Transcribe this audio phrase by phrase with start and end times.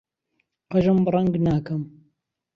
[0.71, 1.81] قژم ڕەنگ ناکەم.